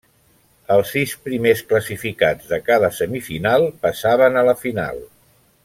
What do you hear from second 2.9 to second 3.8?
semifinal